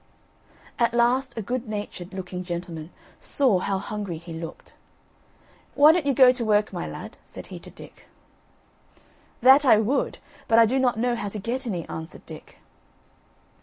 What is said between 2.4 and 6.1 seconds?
gentleman saw how hungry he looked. "Why don't